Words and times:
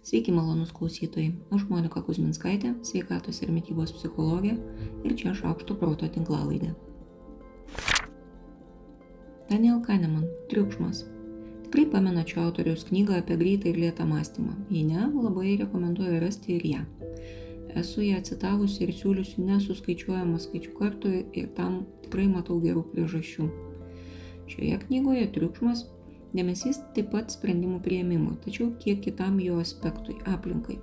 Sveiki 0.00 0.32
malonus 0.32 0.70
klausytojai, 0.72 1.34
aš 1.52 1.66
Monika 1.68 2.00
Kuzminskaitė, 2.00 2.70
sveikatos 2.88 3.42
ir 3.44 3.50
mytybos 3.52 3.90
psichologė 3.92 4.54
ir 5.04 5.12
čia 5.18 5.34
aš 5.34 5.42
aukšto 5.50 5.76
proto 5.76 6.08
tinklalaidė. 6.08 6.70
Daniel 9.50 9.82
Kahneman- 9.84 10.24
Triukšmas. 10.52 11.02
Tikrai 11.66 11.84
pamenačiau 11.92 12.46
autoriaus 12.46 12.86
knygą 12.88 13.18
apie 13.20 13.36
greitą 13.36 13.68
ir 13.68 13.82
lėtą 13.84 14.08
mąstymą. 14.08 14.56
Jei 14.70 14.86
ne, 14.88 15.04
labai 15.12 15.58
rekomenduoju 15.60 16.24
rasti 16.24 16.56
ir 16.56 16.66
ją. 16.70 16.82
Esu 17.76 18.00
ją 18.00 18.24
citavusi 18.24 18.82
ir 18.86 18.96
siūliusi 18.96 19.44
nesuskaičiuojamą 19.52 20.40
skaičių 20.40 20.76
kartų 20.80 21.16
ir 21.42 21.52
tam 21.60 21.82
tikrai 22.06 22.26
matau 22.32 22.56
gerų 22.64 22.88
priežasčių. 22.94 23.52
Šioje 24.48 24.80
knygoje 24.86 25.28
triukšmas 25.36 25.84
Dėmesys 26.30 26.78
taip 26.94 27.08
pat 27.10 27.32
sprendimų 27.34 27.80
prieimimui, 27.82 28.36
tačiau 28.44 28.70
kiek 28.82 29.00
kitam 29.02 29.40
jo 29.42 29.58
aspektui- 29.58 30.14
aplinkai. 30.34 30.78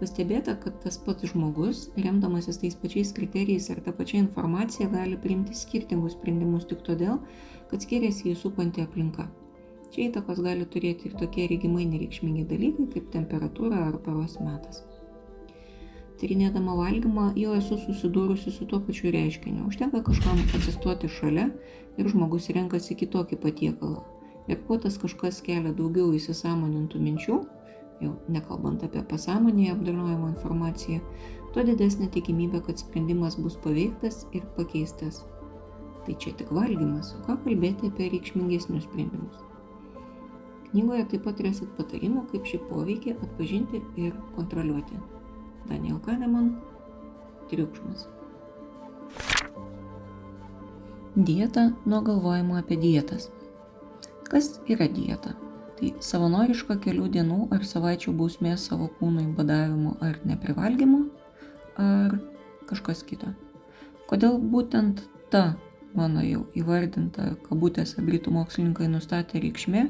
Pastebėta, 0.00 0.56
kad 0.60 0.80
tas 0.82 0.98
pats 0.98 1.24
žmogus, 1.30 1.86
remdamasis 1.96 2.58
tais 2.60 2.74
pačiais 2.74 3.12
kriterijais 3.16 3.70
ar 3.70 3.80
tą 3.80 3.94
pačią 3.96 4.18
informaciją, 4.26 4.90
gali 4.92 5.16
priimti 5.16 5.54
skirtingus 5.54 6.16
sprendimus 6.18 6.66
tik 6.66 6.82
todėl, 6.82 7.20
kad 7.70 7.80
skiriasi 7.80 8.28
jį 8.28 8.36
supanti 8.36 8.82
aplinka. 8.82 9.28
Čia 9.94 10.08
įtakos 10.10 10.42
gali 10.42 10.66
turėti 10.66 11.06
ir 11.06 11.14
tokie 11.20 11.46
regimai 11.46 11.86
nereikšmingi 11.86 12.44
dalykai 12.50 12.88
kaip 12.92 13.12
temperatūra 13.14 13.86
ar 13.88 13.98
paros 14.02 14.36
metas. 14.42 14.82
Tyrinėdama 16.18 16.74
valgymą 16.78 17.28
jau 17.38 17.54
esu 17.56 17.78
susidūrusi 17.78 18.52
su 18.54 18.66
tuo 18.70 18.80
pačiu 18.80 19.10
reiškiniu. 19.14 19.66
Užtenka 19.70 20.02
kažkam 20.06 20.42
atsistoti 20.58 21.08
šalia 21.10 21.48
ir 21.98 22.10
žmogus 22.10 22.50
renkasi 22.54 22.98
kitokį 22.98 23.38
patiekalą, 23.42 24.02
Ir 24.48 24.60
kuo 24.66 24.76
tas 24.80 24.98
kažkas 25.00 25.40
kelia 25.44 25.72
daugiau 25.72 26.12
įsisamonintų 26.16 27.00
minčių, 27.00 27.38
jau 28.02 28.12
nekalbant 28.28 28.84
apie 28.84 29.00
pasąmonėje 29.08 29.72
apdorojimo 29.72 30.28
informaciją, 30.34 31.00
tuo 31.54 31.64
didesnė 31.64 32.10
tikimybė, 32.12 32.60
kad 32.66 32.82
sprendimas 32.82 33.38
bus 33.40 33.56
paveiktas 33.64 34.26
ir 34.36 34.44
pakeistas. 34.58 35.22
Tai 36.04 36.16
čia 36.20 36.34
tik 36.36 36.52
valgymas, 36.52 37.14
o 37.16 37.22
ką 37.24 37.38
kalbėti 37.46 37.88
apie 37.88 38.10
reikšmingesnius 38.12 38.84
sprendimus. 38.90 39.40
Knygoje 40.74 41.06
taip 41.12 41.22
pat 41.24 41.40
rasit 41.46 41.70
patarimų, 41.78 42.26
kaip 42.32 42.48
šį 42.50 42.60
poveikį 42.68 43.14
atpažinti 43.14 43.80
ir 44.02 44.16
kontroliuoti. 44.34 44.98
Daniel 45.70 46.00
Kahneman- 46.04 46.50
Triukšmas. 47.48 48.08
Dieta 51.14 51.70
nuo 51.86 52.02
galvojimo 52.02 52.58
apie 52.58 52.76
dietas. 52.76 53.30
Kas 54.34 54.48
yra 54.66 54.88
dieta? 54.90 55.30
Tai 55.78 55.88
savanoriška 56.02 56.74
kelių 56.82 57.04
dienų 57.14 57.36
ar 57.54 57.60
savaičių 57.62 58.16
bausmė 58.18 58.56
savo 58.58 58.88
kūnui 58.96 59.28
badavimu 59.36 59.92
ar 60.02 60.16
neprivalgymu, 60.26 60.98
ar 61.78 62.16
kažkas 62.66 63.04
kito. 63.06 63.30
Kodėl 64.10 64.40
būtent 64.42 65.04
ta 65.30 65.44
mano 65.94 66.26
jau 66.26 66.48
įvardinta 66.58 67.28
kabutėse 67.46 68.02
britų 68.02 68.34
mokslininkai 68.34 68.90
nustatė 68.90 69.44
reikšmė, 69.46 69.84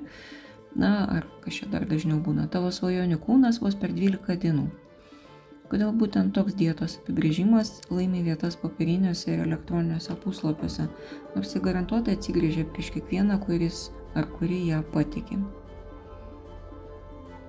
na 0.77 0.93
ar 1.17 1.31
čia 1.49 1.71
dar 1.73 1.89
dažniau 1.89 2.21
būna, 2.21 2.45
tavo 2.53 2.69
svajonių 2.69 3.23
kūnas 3.25 3.63
vos 3.65 3.81
per 3.81 3.97
12 3.97 4.39
dienų. 4.45 4.69
Kodėl 5.73 5.97
būtent 5.97 6.37
toks 6.37 6.53
dietos 6.61 7.01
apibrėžimas 7.01 7.79
laimi 7.89 8.21
vietas 8.29 8.61
popieriniuose 8.61 9.33
ir 9.33 9.49
elektroniniuose 9.49 10.21
puslapiuose, 10.21 10.91
nors 11.33 11.57
jie 11.57 11.65
garantuotai 11.65 12.21
atsigrėžia 12.21 12.69
prieš 12.69 12.93
kiekvieną, 12.99 13.41
kuris 13.49 13.87
ar 14.15 14.29
kuri 14.39 14.61
ją 14.69 14.81
patikė. 14.95 15.39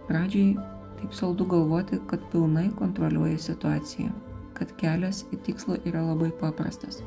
Pradžiai 0.05 0.53
taip 0.99 1.15
saldu 1.17 1.47
galvoti, 1.49 1.99
kad 2.09 2.21
pilnai 2.31 2.69
kontroliuoja 2.77 3.39
situaciją, 3.41 4.11
kad 4.57 4.71
kelias 4.79 5.23
į 5.33 5.41
tikslą 5.47 5.79
yra 5.85 6.03
labai 6.05 6.29
paprastas. 6.39 7.01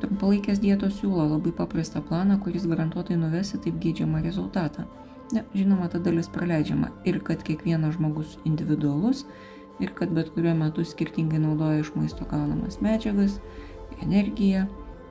Trumpalaikės 0.00 0.62
dietos 0.62 0.96
siūlo 1.00 1.26
labai 1.28 1.52
paprastą 1.52 2.00
planą, 2.00 2.38
kuris 2.40 2.64
garantuotai 2.68 3.18
nuvesi 3.20 3.60
taip 3.60 3.76
gydžiamą 3.82 4.22
rezultatą. 4.24 4.86
Ne, 5.34 5.44
žinoma, 5.54 5.86
ta 5.92 6.00
dalis 6.02 6.30
praleidžiama 6.32 6.88
ir 7.06 7.20
kad 7.22 7.44
kiekvienas 7.46 7.98
žmogus 7.98 8.38
individualus 8.48 9.26
ir 9.80 9.92
kad 9.94 10.10
bet 10.16 10.32
kuriuo 10.34 10.56
metu 10.58 10.84
skirtingai 10.84 11.38
naudoja 11.38 11.84
iš 11.84 11.92
maisto 11.94 12.26
gaunamas 12.30 12.80
medžiagas, 12.82 13.38
energiją, 14.02 14.64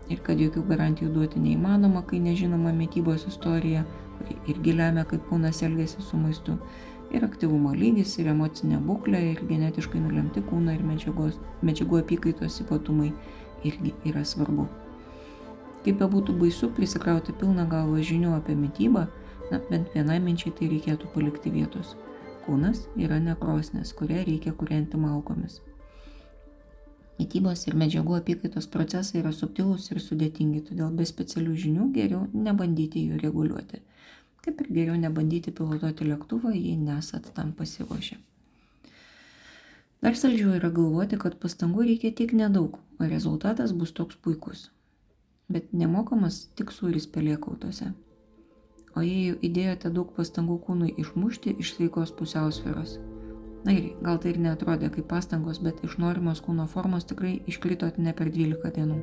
ir 0.10 0.22
kad 0.26 0.42
jokių 0.42 0.64
garantijų 0.70 1.12
duoti 1.14 1.42
neįmanoma, 1.42 2.04
kai 2.08 2.20
nežinoma 2.24 2.74
mytybos 2.76 3.28
istorija, 3.30 3.86
kuri 4.18 4.38
irgi 4.54 4.76
lemia, 4.76 5.06
kaip 5.10 5.28
kūnas 5.30 5.62
elgesi 5.66 6.02
su 6.04 6.18
maistu, 6.18 6.58
ir 7.14 7.26
aktyvumo 7.26 7.74
lygis, 7.78 8.18
ir 8.22 8.32
emocinė 8.34 8.82
būklė, 8.86 9.22
ir 9.32 9.46
genetiškai 9.50 10.02
nulemti 10.02 10.44
kūno 10.46 10.74
ir 10.76 10.84
medžiagos, 10.86 11.40
medžiagų 11.66 12.02
apykaitos 12.04 12.60
ypatumai 12.66 13.14
irgi 13.68 13.94
yra 14.10 14.26
svarbu. 14.26 14.68
Kaip 15.86 16.02
bebūtų 16.02 16.36
baisu 16.42 16.70
prisikrauti 16.76 17.34
pilną 17.40 17.66
galvą 17.72 18.04
žinių 18.04 18.36
apie 18.36 18.58
mytybą, 18.60 19.08
na, 19.50 19.62
bent 19.72 19.96
vienai 19.96 20.20
minčiai 20.22 20.54
tai 20.56 20.70
reikėtų 20.74 21.10
palikti 21.16 21.54
vietos. 21.54 21.96
Kūnas 22.46 22.88
yra 23.00 23.22
nekrosnės, 23.24 23.96
kurią 23.98 24.26
reikia 24.28 24.54
kurianti 24.58 25.00
malkomis. 25.00 25.62
Mytybos 27.20 27.66
ir 27.68 27.76
medžiagų 27.76 28.16
apykaitos 28.16 28.70
procesai 28.72 29.20
yra 29.20 29.34
subtilūs 29.36 29.90
ir 29.92 30.00
sudėtingi, 30.00 30.62
todėl 30.70 30.94
be 30.96 31.04
specialių 31.08 31.56
žinių 31.66 31.90
geriau 31.98 32.22
nebandyti 32.32 33.04
jų 33.10 33.20
reguliuoti. 33.20 33.82
Kaip 34.46 34.62
ir 34.64 34.70
geriau 34.78 34.96
nebandyti 34.96 35.52
pilotuoti 35.52 36.08
lėktuvą, 36.08 36.54
jei 36.56 36.78
nesat 36.80 37.28
tam 37.36 37.52
pasiruošę. 37.58 38.16
Dar 40.00 40.16
saldžiau 40.16 40.54
yra 40.56 40.70
galvoti, 40.72 41.20
kad 41.20 41.36
pastangų 41.44 41.84
reikia 41.90 42.14
tik 42.16 42.32
nedaug, 42.32 42.80
o 42.80 43.12
rezultatas 43.12 43.76
bus 43.76 43.92
toks 43.92 44.16
puikus. 44.24 44.70
Bet 45.52 45.74
nemokamas 45.76 46.46
tik 46.56 46.72
sūris 46.72 47.10
pelėkautose. 47.12 47.92
O 48.96 49.04
jei 49.04 49.26
jau 49.28 49.36
įdėjote 49.44 49.92
daug 49.92 50.16
pastangų 50.16 50.56
kūnui 50.64 50.96
išmušti 51.04 51.58
iš 51.60 51.76
sveikos 51.76 52.16
pusiausvėros, 52.16 52.96
Na 53.64 53.74
ir 53.76 53.90
gal 54.00 54.20
tai 54.24 54.34
ir 54.34 54.40
netrodė 54.40 54.88
kaip 54.94 55.10
pastangos, 55.12 55.60
bet 55.64 55.82
iš 55.84 55.98
norimos 56.00 56.40
kūno 56.46 56.68
formos 56.72 57.08
tikrai 57.10 57.40
iškritot 57.52 57.98
ne 58.00 58.14
per 58.16 58.32
12 58.32 58.72
dienų. 58.78 59.00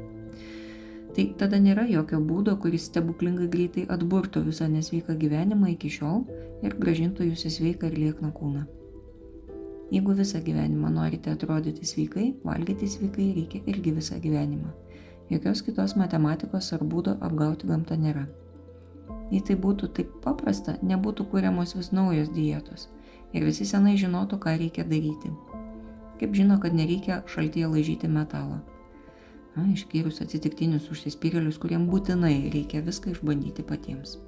Tai 1.16 1.24
tada 1.40 1.60
nėra 1.60 1.86
jokio 1.88 2.20
būdo, 2.24 2.56
kuris 2.60 2.88
stebuklingai 2.90 3.48
greitai 3.52 3.86
atburtų 3.92 4.42
visą 4.48 4.68
nesveiką 4.72 5.16
gyvenimą 5.20 5.70
iki 5.74 5.92
šiol 5.92 6.24
ir 6.64 6.76
gražintų 6.80 7.28
jūs 7.30 7.46
į 7.48 7.52
sveiką 7.58 7.92
ir 7.92 8.00
liekną 8.00 8.32
kūną. 8.36 8.64
Jeigu 9.92 10.16
visą 10.18 10.40
gyvenimą 10.44 10.90
norite 10.90 11.30
atrodyti 11.32 11.86
sveikai, 11.86 12.26
valgyti 12.44 12.88
sveikai 12.90 13.30
reikia 13.36 13.62
irgi 13.70 13.94
visą 14.00 14.18
gyvenimą. 14.20 14.72
Jokios 15.30 15.62
kitos 15.66 15.96
matematikos 16.00 16.72
ar 16.72 16.84
būdo 16.84 17.16
apgauti 17.20 17.68
gamtą 17.68 17.96
nėra. 18.00 18.26
Jei 19.30 19.40
tai 19.46 19.56
būtų 19.62 19.92
taip 19.94 20.12
paprasta, 20.24 20.76
nebūtų 20.82 21.28
kūriamos 21.30 21.76
vis 21.78 21.92
naujos 21.94 22.28
dietos 22.34 22.88
ir 23.34 23.44
visi 23.46 23.66
senai 23.68 23.96
žinotų, 24.00 24.38
ką 24.42 24.56
reikia 24.60 24.86
daryti. 24.86 25.32
Kaip 26.20 26.32
žino, 26.36 26.56
kad 26.62 26.76
nereikia 26.76 27.22
šaltyje 27.28 27.68
laižyti 27.72 28.08
metalą. 28.08 28.62
Na, 29.56 29.64
išskyrus 29.72 30.20
atsitiktinius 30.20 30.90
užsispyrėlius, 30.92 31.56
kuriem 31.60 31.86
būtinai 31.88 32.50
reikia 32.52 32.82
viską 32.84 33.14
išbandyti 33.14 33.64
patiems. 33.64 34.18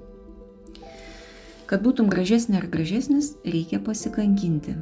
Kad 1.69 1.83
būtum 1.85 2.09
gražesnė 2.09 2.63
ar 2.63 2.65
gražesnis, 2.69 3.35
reikia 3.45 3.77
pasikankinti. 3.85 4.73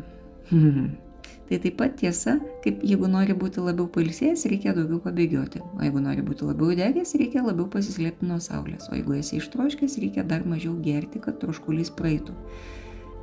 tai 1.48 1.60
taip 1.64 1.76
pat 1.80 1.98
tiesa, 2.00 2.38
kaip 2.64 2.80
jeigu 2.84 3.10
nori 3.12 3.36
būti 3.36 3.64
labiau 3.64 3.90
pailsėjęs, 3.92 4.48
reikia 4.52 4.76
daugiau 4.76 5.02
pabėgioti. 5.04 5.64
O 5.76 5.84
jeigu 5.84 6.04
nori 6.04 6.24
būti 6.24 6.48
labiau 6.48 6.76
degęs, 6.80 7.16
reikia 7.20 7.44
labiau 7.44 7.68
pasislėpti 7.72 8.28
nuo 8.28 8.40
saulės. 8.44 8.88
O 8.88 8.96
jeigu 8.96 9.20
esi 9.20 9.42
ištroškęs, 9.42 10.00
reikia 10.04 10.24
dar 10.28 10.48
mažiau 10.48 10.76
gerti, 10.84 11.24
kad 11.24 11.40
troškulys 11.44 11.92
praeitų 12.00 12.36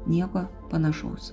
nieko 0.06 0.46
panašaus. 0.70 1.32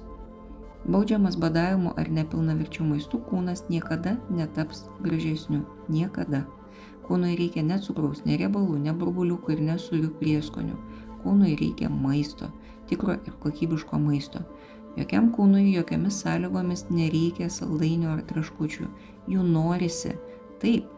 Baudžiamas 0.81 1.35
badavimu 1.37 1.91
ar 1.99 2.07
nepilnaverčių 2.09 2.87
maistų 2.87 3.19
kūnas 3.27 3.67
niekada 3.69 4.15
netaps 4.33 4.87
gražesniu. 5.05 5.61
Niekada. 5.93 6.45
Kūnui 7.05 7.35
reikia 7.37 7.61
ne 7.65 7.77
cukraus, 7.83 8.23
ne 8.25 8.37
riebalų, 8.39 8.79
ne 8.81 8.93
burbuliukų 8.97 9.53
ir 9.53 9.61
nesurių 9.67 10.09
prieskonių. 10.17 10.77
Kūnui 11.21 11.53
reikia 11.59 11.89
maisto, 11.93 12.49
tikro 12.89 13.13
ir 13.13 13.35
kokybiško 13.43 13.99
maisto. 14.01 14.41
Jokiam 14.97 15.29
kūnui 15.35 15.69
jokiamis 15.75 16.17
sąlygomis 16.23 16.87
nereikia 16.89 17.49
saldainių 17.53 18.09
ar 18.15 18.23
traškučių. 18.31 18.87
Jų 19.31 19.45
norisi. 19.47 20.15
Taip, 20.63 20.89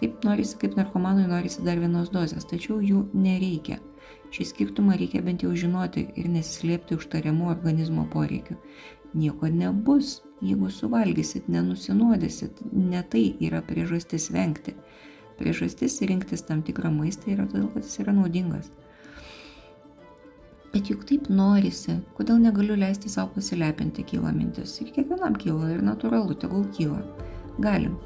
taip 0.00 0.24
norisi 0.24 0.56
kaip 0.62 0.78
narkomanui 0.80 1.28
norisi 1.28 1.64
dar 1.66 1.78
vienos 1.82 2.08
dozės, 2.14 2.48
tačiau 2.48 2.80
jų 2.80 3.04
nereikia. 3.14 3.78
Šį 4.34 4.46
skirtumą 4.50 4.96
reikia 4.98 5.22
bent 5.24 5.44
jau 5.44 5.52
žinoti 5.56 6.06
ir 6.18 6.28
nesislėpti 6.28 6.98
už 6.98 7.06
tariamų 7.12 7.50
organizmo 7.52 8.06
poreikių. 8.12 8.56
Nieko 9.16 9.48
nebus, 9.48 10.20
jeigu 10.44 10.68
suvalgysit, 10.72 11.46
nenusinuodysit, 11.48 12.64
ne 12.72 13.00
tai 13.10 13.28
yra 13.40 13.62
priežastis 13.64 14.28
vengti. 14.34 14.74
Priežastis 15.38 16.00
rinktis 16.08 16.44
tam 16.48 16.62
tikrą 16.66 16.90
maistą 16.92 17.30
yra 17.32 17.46
todėl, 17.48 17.70
kad 17.72 17.86
jis 17.86 18.02
yra 18.04 18.16
naudingas. 18.16 18.68
Bet 20.74 20.90
juk 20.90 21.06
taip 21.08 21.30
norisi, 21.32 21.94
kodėl 22.18 22.42
negaliu 22.42 22.76
leisti 22.76 23.08
savo 23.08 23.30
pasilepinti, 23.38 24.04
kyla 24.10 24.34
mintis. 24.36 24.74
Ir 24.82 24.92
kiekvienam 24.92 25.38
kyla 25.40 25.70
ir 25.76 25.86
natūralu, 25.86 26.36
tegul 26.42 26.66
kyla. 26.76 27.00
Galim. 27.64 27.96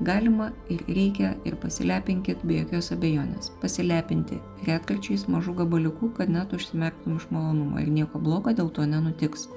Galima 0.00 0.52
ir 0.70 0.84
reikia 0.86 1.32
ir 1.44 1.56
pasilepinkit 1.58 2.44
be 2.46 2.60
jokios 2.60 2.92
abejonės. 2.94 3.50
Pasilepinti 3.62 4.38
retkarčiais 4.68 5.26
mažų 5.26 5.56
gabaliukų, 5.62 6.12
kad 6.18 6.30
net 6.30 6.54
užsimerktum 6.54 7.16
iš 7.18 7.26
malonumo 7.34 7.80
ir 7.82 7.90
nieko 7.90 8.20
blogo 8.22 8.54
dėl 8.54 8.70
to 8.70 8.86
nenutiks. 8.86 9.48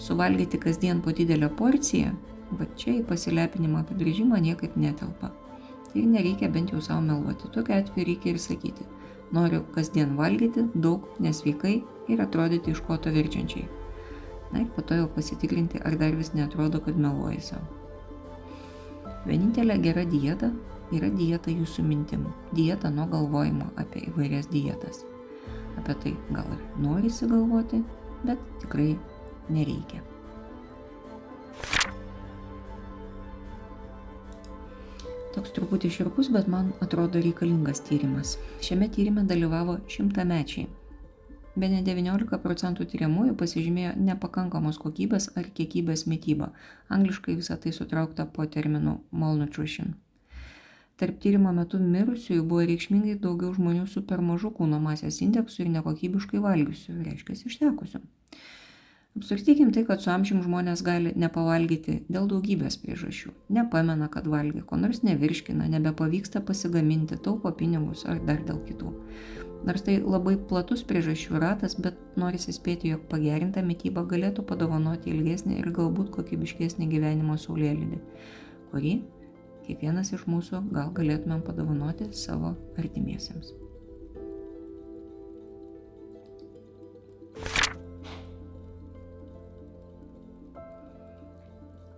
Suvalgyti 0.00 0.60
kasdien 0.62 1.02
po 1.04 1.12
didelę 1.12 1.50
porciją, 1.58 2.14
va 2.56 2.70
čia 2.80 2.96
į 3.00 3.04
pasilepinimo 3.10 3.82
apibrėžimą 3.82 4.40
niekaip 4.40 4.78
netelpa. 4.80 5.34
Ir 5.92 6.08
nereikia 6.08 6.48
bent 6.48 6.72
jau 6.72 6.80
savo 6.80 7.04
meluoti. 7.04 7.52
Tokiu 7.52 7.76
atveju 7.76 8.08
reikia 8.08 8.32
ir 8.32 8.40
sakyti 8.40 8.88
Noriu 9.32 9.62
kasdien 9.74 10.16
valgyti 10.16 10.66
daug 10.74 11.06
nesveikai 11.24 11.78
ir 12.12 12.20
atrodyti 12.20 12.74
iš 12.74 12.82
koto 12.84 13.12
verčiančiai. 13.14 13.64
Na 14.52 14.60
ir 14.60 14.66
po 14.76 14.84
to 14.84 14.98
jau 14.98 15.06
pasitikrinti, 15.08 15.80
ar 15.80 15.96
dar 15.96 16.12
vis 16.18 16.34
netrodo, 16.36 16.80
kad 16.84 16.98
meluoji 17.00 17.40
savo. 17.40 17.81
Vienintelė 19.22 19.76
gera 19.82 20.02
dieta 20.08 20.50
yra 20.92 21.08
dieta 21.14 21.52
jūsų 21.52 21.84
mintim. 21.86 22.26
Dieta 22.56 22.90
nuo 22.90 23.06
galvojimo 23.10 23.70
apie 23.80 24.06
įvairias 24.10 24.48
dietas. 24.52 25.04
Apie 25.78 25.94
tai 26.02 26.14
gal 26.34 26.48
ir 26.52 26.64
norisi 26.82 27.28
galvoti, 27.30 27.80
bet 28.26 28.42
tikrai 28.64 28.90
nereikia. 29.52 30.02
Toks 35.32 35.54
truputį 35.56 35.88
širpus, 35.94 36.28
bet 36.34 36.50
man 36.50 36.74
atrodo 36.84 37.22
reikalingas 37.22 37.80
tyrimas. 37.86 38.36
Šiame 38.60 38.90
tyrime 38.92 39.24
dalyvavo 39.24 39.78
šimtamečiai. 39.88 40.68
Be 41.52 41.68
ne 41.68 41.82
19 41.84 42.38
procentų 42.40 42.86
tyriamųjų 42.88 43.34
pasižymėjo 43.36 43.90
nepakankamos 44.00 44.78
kokybės 44.80 45.28
ar 45.36 45.50
kiekybės 45.52 46.06
mytyba. 46.08 46.48
Angliškai 46.88 47.36
visą 47.36 47.58
tai 47.60 47.74
sutraukta 47.76 48.24
po 48.24 48.46
terminu 48.48 49.02
malnutrition. 49.10 49.92
Tarp 50.96 51.18
tyrimo 51.20 51.52
metu 51.52 51.76
mirusiųjų 51.82 52.46
buvo 52.48 52.64
reikšmingai 52.70 53.18
daugiau 53.20 53.52
žmonių 53.52 53.84
su 53.90 54.00
per 54.08 54.24
mažu 54.24 54.48
kūno 54.56 54.80
masės 54.80 55.20
indeksu 55.24 55.64
ir 55.64 55.70
nekokybiškai 55.76 56.40
valgiusių, 56.40 56.96
reiškia 57.10 57.36
ištekusių. 57.52 58.00
Apsvarstykim 59.18 59.74
tai, 59.76 59.82
kad 59.84 60.00
su 60.00 60.08
amžium 60.08 60.40
žmonės 60.40 60.80
gali 60.86 61.12
nepavalgyti 61.20 61.98
dėl 62.08 62.30
daugybės 62.30 62.78
priežasčių. 62.80 63.34
Nepamena, 63.52 64.08
kad 64.08 64.24
valgė, 64.24 64.62
ko 64.64 64.80
nors 64.80 65.02
nevirškina, 65.04 65.68
nebepavyksta 65.74 66.40
pasigaminti, 66.40 67.20
taupo 67.20 67.52
pinigus 67.52 68.06
ar 68.08 68.24
dar 68.24 68.40
dėl 68.46 68.64
kitų. 68.70 68.94
Nors 69.62 69.84
tai 69.86 70.00
labai 70.02 70.34
platus 70.50 70.82
priežasčių 70.82 71.38
ratas, 71.38 71.76
bet 71.78 71.98
norisi 72.18 72.50
spėti, 72.54 72.90
jog 72.90 73.04
pagerinta 73.10 73.62
mytyba 73.62 74.02
galėtų 74.10 74.42
padovanoti 74.48 75.12
ilgesnį 75.14 75.60
ir 75.60 75.68
galbūt 75.76 76.10
kokybiškesnį 76.16 76.88
gyvenimo 76.90 77.36
saulėlydį, 77.38 78.00
kurį 78.72 78.94
kiekvienas 79.62 80.10
iš 80.16 80.24
mūsų 80.26 80.64
gal 80.74 80.90
galėtumėm 80.96 81.44
padovanoti 81.46 82.10
savo 82.18 82.56
artimiesiems. 82.82 83.52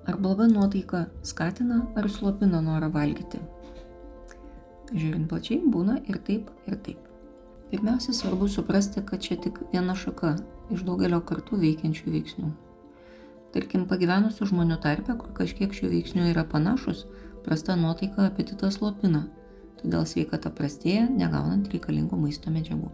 Ar 0.05 0.21
bloga 0.21 0.51
nuotaika 0.53 1.07
skatina 1.25 1.81
ar 1.97 2.11
slopina 2.13 2.61
norą 2.61 2.93
valgyti? 2.93 3.41
Žiūrint 4.93 5.33
plačiai, 5.33 5.65
būna 5.65 5.97
ir 6.05 6.21
taip, 6.29 6.53
ir 6.69 6.77
taip. 6.85 7.14
Pirmiausia, 7.75 8.13
svarbu 8.13 8.49
suprasti, 8.49 9.01
kad 9.07 9.23
čia 9.23 9.35
tik 9.37 9.57
viena 9.73 9.97
šaka 9.99 10.37
iš 10.71 10.85
daugelio 10.87 11.19
kartų 11.27 11.57
veikiančių 11.59 12.13
veiksnių. 12.13 12.51
Tarkim, 13.57 13.89
pagyvenusių 13.91 14.47
žmonių 14.47 14.77
tarpe, 14.85 15.17
kur 15.19 15.33
kažkiek 15.35 15.75
šių 15.75 15.91
veiksnių 15.91 16.29
yra 16.31 16.45
panašus, 16.53 17.01
prasta 17.43 17.75
nuotaika 17.75 18.29
apetitą 18.29 18.71
slopina, 18.71 19.25
todėl 19.81 20.07
sveikata 20.07 20.55
prastėja, 20.55 21.09
negaunant 21.11 21.67
reikalingų 21.75 22.21
maisto 22.23 22.55
medžiagų. 22.55 22.93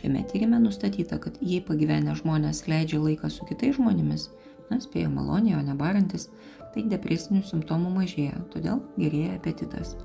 Šiame 0.00 0.24
tyrime 0.32 0.62
nustatyta, 0.64 1.20
kad 1.20 1.36
jei 1.44 1.60
pagyvenę 1.60 2.16
žmonės 2.16 2.64
leidžia 2.72 3.04
laiką 3.04 3.28
su 3.28 3.44
kitais 3.44 3.76
žmonėmis, 3.76 4.30
na, 4.70 4.80
spėjo 4.80 5.12
maloniai, 5.12 5.60
o 5.60 5.64
ne 5.68 5.76
barantis, 5.76 6.30
tai 6.72 6.88
depresinių 6.88 7.44
simptomų 7.44 7.92
mažėja, 8.00 8.40
todėl 8.56 8.80
gerėja 8.96 9.36
apetitas. 9.36 9.98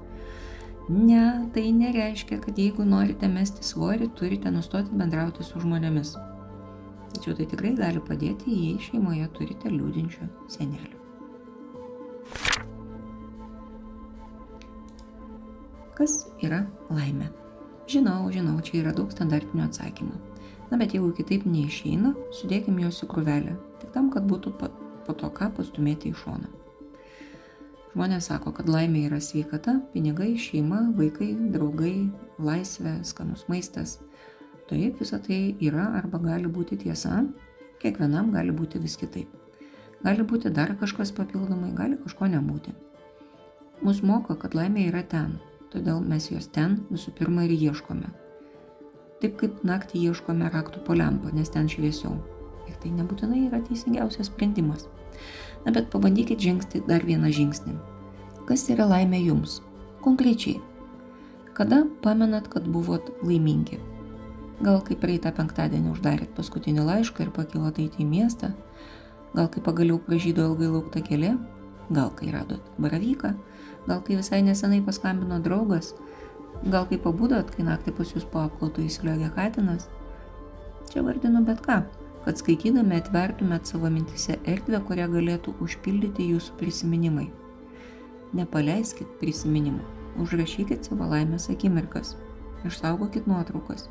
Ne, 0.90 1.50
tai 1.54 1.72
nereiškia, 1.72 2.40
kad 2.42 2.58
jeigu 2.58 2.84
norite 2.88 3.28
mesti 3.30 3.64
svorį, 3.64 4.10
turite 4.18 4.52
nustoti 4.52 4.96
bendrauti 4.98 5.46
su 5.46 5.62
žmonėmis. 5.62 6.16
Tačiau 7.12 7.36
tai 7.38 7.46
tikrai 7.52 7.76
gali 7.78 8.02
padėti, 8.02 8.50
jei 8.50 8.80
šeimoje 8.82 9.28
turite 9.36 9.70
liūdinčių 9.72 10.28
senelių. 10.52 10.98
Kas 15.96 16.16
yra 16.42 16.64
laimė? 16.90 17.30
Žinau, 17.92 18.32
žinau, 18.34 18.56
čia 18.66 18.80
yra 18.82 18.94
daug 18.96 19.12
standartinių 19.14 19.68
atsakymų. 19.68 20.16
Na 20.72 20.80
bet 20.80 20.96
jeigu 20.96 21.12
kitaip 21.14 21.44
neišeina, 21.46 22.16
sudėkim 22.40 22.80
juos 22.80 23.04
į 23.04 23.12
krūvelę, 23.12 23.58
tik 23.82 23.92
tam, 23.94 24.10
kad 24.14 24.26
būtų 24.26 24.56
po, 24.58 24.72
po 25.06 25.14
to 25.20 25.30
ką 25.36 25.52
pastumėti 25.58 26.10
į 26.10 26.20
šoną. 26.24 26.61
Žmonės 27.92 28.30
sako, 28.30 28.54
kad 28.56 28.70
laimė 28.72 29.06
yra 29.10 29.20
sveikata, 29.20 29.78
pinigai, 29.92 30.32
šeima, 30.40 30.86
vaikai, 30.96 31.34
draugai, 31.52 32.08
laisvė, 32.40 33.02
skanus 33.08 33.44
maistas. 33.52 33.98
Taip, 34.70 35.02
visa 35.02 35.20
tai 35.20 35.58
yra 35.60 35.90
arba 36.00 36.22
gali 36.24 36.48
būti 36.48 36.80
tiesa, 36.86 37.26
kiekvienam 37.84 38.32
gali 38.32 38.56
būti 38.56 38.80
vis 38.80 38.96
kitaip. 39.02 39.28
Gali 40.02 40.24
būti 40.24 40.54
dar 40.56 40.72
kažkas 40.80 41.12
papildomai, 41.18 41.76
gali 41.76 42.00
kažko 42.00 42.32
nebūti. 42.32 42.74
Mūsų 43.84 44.08
moko, 44.08 44.40
kad 44.40 44.56
laimė 44.56 44.88
yra 44.94 45.04
ten, 45.04 45.38
todėl 45.74 46.00
mes 46.00 46.32
jos 46.32 46.48
ten 46.48 46.80
visų 46.90 47.14
pirma 47.20 47.46
ir 47.50 47.58
ieškome 47.60 48.16
taip 49.22 49.38
kaip 49.38 49.62
naktį 49.68 50.08
ieškome 50.10 50.50
raktų 50.54 50.82
po 50.88 50.98
lempą, 50.98 51.32
nes 51.36 51.52
ten 51.54 51.70
šviesiau. 51.70 52.16
Ir 52.70 52.78
tai 52.82 52.92
nebūtinai 52.96 53.46
yra 53.48 53.62
teisingiausias 53.68 54.32
sprendimas. 54.32 54.88
Na 55.66 55.72
bet 55.72 55.92
pabandykit 55.94 56.42
žengti 56.42 56.82
dar 56.88 57.06
vieną 57.06 57.30
žingsnį. 57.34 57.76
Kas 58.50 58.66
yra 58.74 58.88
laimė 58.90 59.22
jums? 59.22 59.60
Konkrečiai. 60.02 60.58
Kada 61.54 61.84
pamenat, 62.02 62.48
kad 62.50 62.66
buvot 62.66 63.12
laimingi? 63.22 63.78
Gal 64.62 64.82
kai 64.86 64.98
praeitą 64.98 65.32
penktadienį 65.38 65.94
uždarėt 65.94 66.34
paskutinį 66.38 66.86
laišką 66.88 67.26
ir 67.26 67.34
pakilot 67.36 67.80
eiti 67.82 68.02
į 68.04 68.10
miestą? 68.10 68.52
Gal 69.34 69.48
kai 69.54 69.62
pagaliau 69.66 70.02
pražydo 70.02 70.46
ilgai 70.50 70.70
laukta 70.74 71.02
kėlė? 71.06 71.36
Gal 71.94 72.12
kai 72.18 72.34
radot 72.34 72.66
baravyką? 72.82 73.34
Gal 73.88 74.02
kai 74.06 74.18
visai 74.20 74.42
nesenai 74.46 74.82
paskambino 74.86 75.40
draugas? 75.44 75.94
Gal 76.62 76.86
kai 76.90 77.00
pabudot, 77.02 77.50
kai 77.54 77.66
naktį 77.66 77.94
pas 77.98 78.14
jūs 78.14 78.26
po 78.30 78.44
apklotų 78.46 78.86
įsiliogė 78.86 79.32
katinas? 79.38 79.88
Čia 80.92 81.02
vardinu 81.08 81.42
bet 81.48 81.64
ką, 81.66 81.82
kad 82.26 82.38
skaitydami 82.38 83.00
atvertumėt 83.02 83.70
savo 83.70 83.90
mintise 83.94 84.38
erdvę, 84.46 84.82
kurią 84.88 85.08
galėtų 85.12 85.56
užpildyti 85.64 86.28
jūsų 86.32 86.58
prisiminimai. 86.60 87.30
Nepaleiskit 88.38 89.18
prisiminimų, 89.20 89.82
užrašykit 90.22 90.88
savo 90.88 91.10
laimės 91.12 91.50
akimirkas, 91.52 92.14
išsaugokit 92.68 93.28
nuotraukas, 93.28 93.90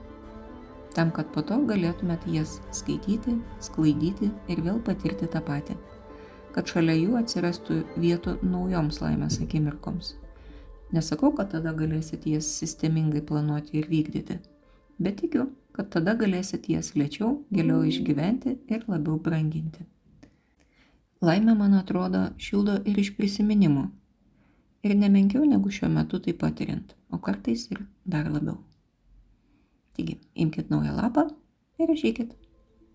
tam, 0.94 1.10
kad 1.14 1.30
po 1.34 1.42
to 1.46 1.58
galėtumėt 1.68 2.26
jas 2.30 2.58
skaityti, 2.74 3.36
sklaidyti 3.62 4.30
ir 4.50 4.62
vėl 4.64 4.80
patirti 4.84 5.28
tą 5.30 5.42
patį, 5.44 5.76
kad 6.54 6.70
šalia 6.70 6.96
jų 6.98 7.18
atsirastų 7.20 7.82
vietų 8.00 8.38
naujoms 8.42 9.00
laimės 9.02 9.40
akimirkoms. 9.42 10.14
Nesakau, 10.94 11.30
kad 11.36 11.52
tada 11.52 11.70
galėsit 11.76 12.26
jas 12.26 12.48
sistemingai 12.58 13.22
planuoti 13.22 13.78
ir 13.78 13.86
vykdyti, 13.90 14.40
bet 14.98 15.20
tikiu, 15.22 15.46
kad 15.76 15.90
tada 15.94 16.16
galėsit 16.18 16.68
jas 16.72 16.92
lėčiau, 16.98 17.40
giliau 17.54 17.84
išgyventi 17.86 18.56
ir 18.68 18.84
labiau 18.88 19.18
branginti. 19.22 19.86
Laimė, 21.20 21.54
man 21.56 21.76
atrodo, 21.76 22.30
šildo 22.40 22.78
ir 22.88 23.00
iš 23.00 23.12
prisiminimų. 23.16 23.90
Ir 24.88 24.96
nemenkiau 24.96 25.44
negu 25.44 25.68
šiuo 25.68 25.90
metu 25.92 26.20
tai 26.24 26.32
patiriant, 26.32 26.94
o 27.12 27.20
kartais 27.20 27.66
ir 27.70 27.82
dar 28.08 28.30
labiau. 28.32 28.56
Taigi, 29.96 30.16
imkite 30.34 30.72
naują 30.72 30.94
lapą 30.96 31.26
ir 31.80 31.92
rašykit 31.92 32.32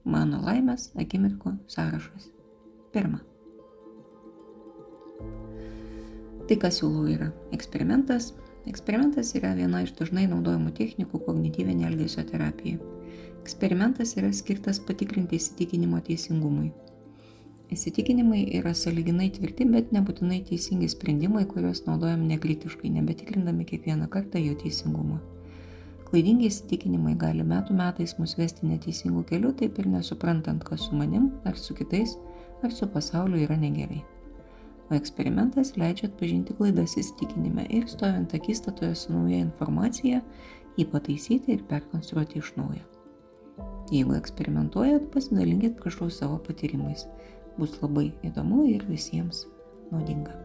mano 0.05 0.39
laimės 0.45 0.91
akimirkų 1.01 1.55
sąrašas. 1.69 2.29
Pirma. 2.93 3.21
Tai, 6.45 6.57
ką 6.61 6.69
siūlau, 6.69 7.07
yra 7.09 7.31
eksperimentas. 7.55 8.31
Eksperimentas 8.65 9.35
yra 9.37 9.51
viena 9.53 9.83
iš 9.85 9.91
dažnai 9.99 10.25
naudojamų 10.29 10.71
technikų 10.77 11.19
kognityvinė 11.27 11.85
elgesio 11.91 12.23
terapija. 12.25 12.79
Eksperimentas 13.43 14.15
yra 14.17 14.31
skirtas 14.33 14.79
patikrinti 14.81 15.37
įsitikinimo 15.37 15.99
teisingumui. 16.07 16.71
Įsitikinimai 17.75 18.41
yra 18.57 18.73
saliginai 18.77 19.29
tvirti, 19.33 19.67
bet 19.69 19.93
nebūtinai 19.93 20.39
teisingi 20.49 20.89
sprendimai, 20.89 21.45
kuriuos 21.49 21.83
naudojam 21.85 22.25
nekritiškai, 22.29 22.89
nebetikrindami 22.97 23.67
kiekvieną 23.69 24.09
kartą 24.09 24.41
jų 24.41 24.57
teisingumą. 24.63 25.19
Klaidingi 26.09 26.49
įsitikinimai 26.49 27.15
gali 27.21 27.45
metų 27.45 27.77
metais 27.77 28.17
mus 28.17 28.33
vesti 28.37 28.65
neteisingų 28.69 29.25
kelių, 29.29 29.53
taip 29.61 29.77
ir 29.81 29.93
nesuprantant, 29.93 30.65
kas 30.65 30.89
su 30.89 30.97
manim, 30.97 31.31
ar 31.45 31.57
su 31.57 31.77
kitais, 31.77 32.17
ar 32.65 32.73
su 32.73 32.89
pasauliu 32.89 33.45
yra 33.45 33.57
negerai. 33.61 34.01
O 34.85 34.93
eksperimentas 34.93 35.73
leidžia 35.79 36.09
atpažinti 36.11 36.53
klaidas 36.57 36.93
įsitikinime 37.01 37.65
ir 37.73 37.87
stovint 37.89 38.35
akistatoje 38.37 38.93
su 38.95 39.13
nauja 39.13 39.39
informacija, 39.41 40.21
jį 40.77 40.85
pataisyti 40.91 41.55
ir 41.55 41.63
perkonstruoti 41.69 42.37
iš 42.41 42.51
naujo. 42.59 42.83
Jeigu 43.93 44.15
eksperimentuojat, 44.17 45.09
pasidalinkit 45.13 45.77
prašau 45.81 46.09
savo 46.09 46.37
patyrimais. 46.45 47.07
Bus 47.57 47.77
labai 47.81 48.09
įdomu 48.27 48.65
ir 48.69 48.83
visiems 48.89 49.45
naudinga. 49.91 50.35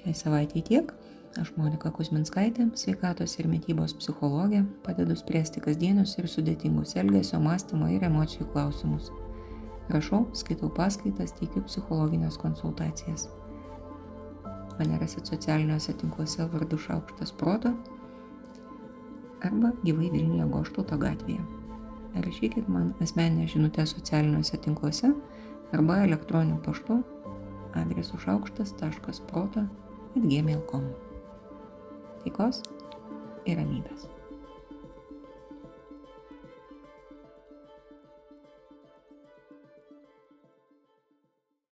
Šiai 0.00 0.16
savaitėjai 0.16 0.66
tiek. 0.72 0.92
Aš 1.38 1.52
Monika 1.54 1.92
Kuzminskaitė, 1.94 2.64
sveikatos 2.74 3.36
ir 3.38 3.46
mytybos 3.46 3.92
psichologė, 4.00 4.64
padedu 4.82 5.14
spręsti 5.14 5.62
kasdienius 5.62 6.16
ir 6.18 6.26
sudėtingus 6.26 6.96
elgesio, 6.98 7.38
mąstymo 7.44 7.86
ir 7.94 8.06
emocijų 8.08 8.48
klausimus. 8.50 9.12
Rašau, 9.90 10.26
skaitau 10.38 10.70
paskaitas, 10.70 11.32
teikiu 11.38 11.62
psichologinės 11.66 12.36
konsultacijas. 12.38 13.28
Mane 14.78 14.98
rasit 15.00 15.26
socialiniuose 15.28 15.96
tinkluose 16.00 16.46
vardu 16.52 16.78
Šaukštas 16.78 17.32
Proto 17.40 17.72
arba 19.44 19.72
gyvai 19.82 20.12
Vilniuje 20.12 20.46
Goštauto 20.52 20.98
gatvėje. 21.00 21.42
Rašykit 22.26 22.68
man 22.68 22.92
asmeninę 23.02 23.48
žinutę 23.50 23.86
socialiniuose 23.86 24.62
tinkluose 24.62 25.12
arba 25.72 26.00
elektroniniu 26.04 26.60
paštu 26.64 27.00
adresu 27.82 28.18
šaukštas.proto 28.24 29.66
atgmail.com 30.16 30.88
taikos 32.24 32.64
ir 33.46 33.60
ramybės 33.62 34.19